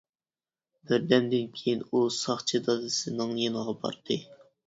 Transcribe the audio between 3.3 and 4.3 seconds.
يېنىغا باردى.